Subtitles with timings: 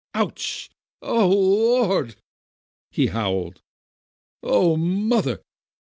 [0.15, 0.71] "Ouch!
[1.03, 2.15] Oh Lord!"
[2.89, 3.61] he howled.
[4.41, 5.43] "Oh, mother!